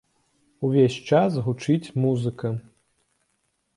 Увесь 0.69 0.95
час 1.11 1.37
гучыць 1.49 1.93
музыка. 2.07 2.47